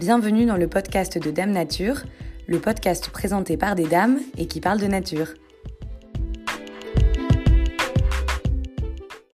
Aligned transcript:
Bienvenue 0.00 0.46
dans 0.46 0.56
le 0.56 0.68
podcast 0.68 1.18
de 1.18 1.30
Dame 1.30 1.50
Nature, 1.50 2.02
le 2.46 2.58
podcast 2.58 3.10
présenté 3.10 3.58
par 3.58 3.74
des 3.74 3.86
dames 3.86 4.20
et 4.38 4.46
qui 4.46 4.60
parle 4.60 4.80
de 4.80 4.86
nature. 4.86 5.28